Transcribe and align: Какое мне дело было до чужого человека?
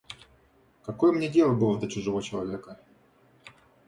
Какое 0.83 1.11
мне 1.11 1.29
дело 1.29 1.53
было 1.53 1.79
до 1.79 1.87
чужого 1.87 2.23
человека? 2.23 2.79